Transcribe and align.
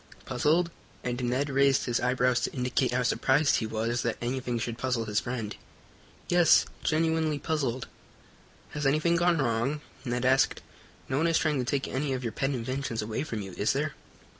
"Puzzled?" 0.25 0.71
and 1.03 1.21
Ned 1.23 1.51
raised 1.51 1.85
his 1.85 1.99
eyebrows 1.99 2.39
to 2.39 2.53
indicate 2.53 2.91
how 2.91 3.03
surprised 3.03 3.57
he 3.57 3.67
was 3.67 4.01
that 4.01 4.17
anything 4.19 4.57
should 4.57 4.79
puzzle 4.79 5.05
his 5.05 5.19
friend. 5.19 5.55
"Yes, 6.27 6.65
genuinely 6.83 7.37
puzzled." 7.37 7.85
"Has 8.71 8.87
anything 8.87 9.15
gone 9.15 9.37
wrong?" 9.37 9.81
Ned 10.03 10.25
asked. 10.25 10.63
"No 11.07 11.17
one 11.19 11.27
is 11.27 11.37
trying 11.37 11.59
to 11.59 11.65
take 11.65 11.87
any 11.87 12.13
of 12.13 12.23
your 12.23 12.33
pet 12.33 12.49
inventions 12.49 13.03
away 13.03 13.21
from 13.21 13.43
you, 13.43 13.51
is 13.59 13.73
there?" 13.73 13.93